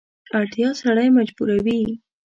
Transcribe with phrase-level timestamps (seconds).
[0.37, 1.79] اړتیا سړی مجبوروي.